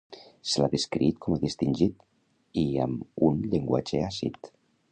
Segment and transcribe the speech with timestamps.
[0.51, 2.07] Se l'ha descrit com a "distingit"
[2.63, 4.51] i amb un llenguatge àcid.